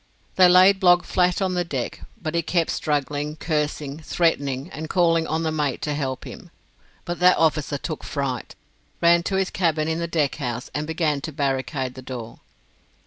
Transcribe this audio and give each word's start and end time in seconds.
They 0.35 0.49
laid 0.49 0.79
Blogg 0.79 1.05
flat 1.05 1.43
on 1.43 1.53
the 1.53 1.63
deck, 1.63 2.01
but 2.19 2.33
he 2.33 2.41
kept 2.41 2.71
struggling, 2.71 3.35
cursing, 3.35 3.99
threatening, 3.99 4.67
and 4.71 4.89
calling 4.89 5.27
on 5.27 5.43
the 5.43 5.51
mate 5.51 5.79
to 5.83 5.93
help 5.93 6.23
him; 6.23 6.49
but 7.05 7.19
that 7.19 7.37
officer 7.37 7.77
took 7.77 8.03
fright, 8.03 8.55
ran 8.99 9.21
to 9.21 9.35
his 9.35 9.51
cabin 9.51 9.87
in 9.87 9.99
the 9.99 10.07
deckhouse, 10.07 10.71
and 10.73 10.87
began 10.87 11.21
to 11.21 11.31
barricade 11.31 11.93
the 11.93 12.01
door. 12.01 12.39